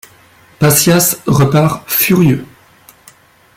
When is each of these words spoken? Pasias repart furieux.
Pasias 0.57 1.19
repart 1.27 1.83
furieux. 1.87 2.47